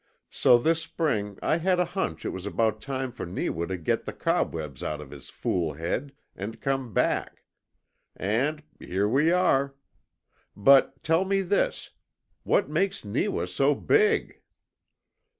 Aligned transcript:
So 0.31 0.57
this 0.57 0.81
spring 0.81 1.37
I 1.43 1.57
had 1.57 1.79
a 1.79 1.85
hunch 1.85 2.25
it 2.25 2.29
was 2.31 2.47
about 2.47 2.81
time 2.81 3.11
for 3.11 3.23
Neewa 3.23 3.67
to 3.67 3.77
get 3.77 4.03
the 4.05 4.11
cobwebs 4.13 4.81
out 4.81 4.99
of 4.99 5.11
his 5.11 5.29
fool 5.29 5.73
head, 5.73 6.11
and 6.35 6.59
came 6.59 6.91
back. 6.91 7.43
And 8.15 8.63
here 8.79 9.07
we 9.07 9.31
are! 9.31 9.75
But 10.57 11.03
tell 11.03 11.23
me 11.23 11.43
this: 11.43 11.91
WHAT 12.41 12.67
MAKES 12.67 13.03
NEEWA 13.05 13.45
SO 13.47 13.75
BIG?" 13.75 14.41